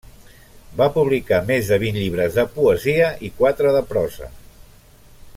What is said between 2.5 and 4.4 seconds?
poesia i quatre de prosa.